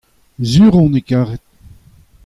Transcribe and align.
sur 0.51 0.73
on 0.83 0.91
e 0.99 1.01
karhed. 1.09 1.43